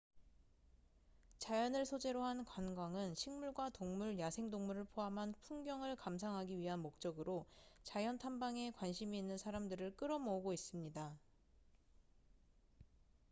[1.37, 7.45] 자연을 소재로 한 관광은 식물과 동물 야생동물을 포함한 풍경을 감상하기 위한 목적으로
[7.83, 11.15] 자연 탐방에 관심이 있는 사람들을 끌어모으고 있습니다